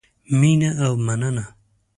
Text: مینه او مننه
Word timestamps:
مینه 0.39 0.69
او 0.83 0.91
مننه 1.05 1.45